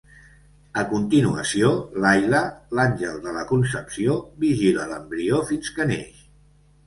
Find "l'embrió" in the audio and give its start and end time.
4.93-5.43